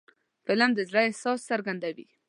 فلم 0.45 0.71
د 0.75 0.79
زړه 0.89 1.01
احساس 1.07 1.39
څرګندوي 1.49 2.07